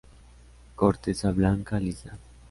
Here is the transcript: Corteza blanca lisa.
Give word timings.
Corteza 0.77 1.29
blanca 1.31 1.79
lisa. 1.79 2.17